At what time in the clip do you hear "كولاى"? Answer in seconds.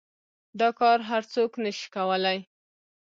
1.95-2.39